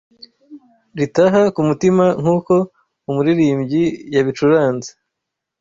ritaha 0.97 1.41
ku 1.53 1.61
mutima 1.69 2.05
nk’uko 2.21 2.53
umuririmbyi 3.09 3.83
yabicuranze 4.15 4.91